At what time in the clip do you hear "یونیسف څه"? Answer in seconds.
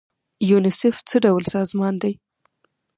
0.49-1.15